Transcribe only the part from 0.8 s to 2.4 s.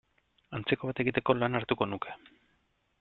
bat egiteko lana hartuko nuke.